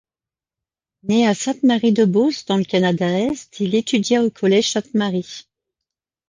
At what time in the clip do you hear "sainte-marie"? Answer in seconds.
4.71-5.47